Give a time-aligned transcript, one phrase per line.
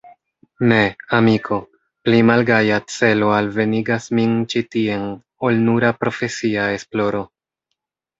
[0.69, 0.77] Ne,
[1.15, 1.57] amiko,
[2.07, 5.05] pli malgaja celo alvenigas min ĉi tien,
[5.49, 7.23] ol nura profesia esploro.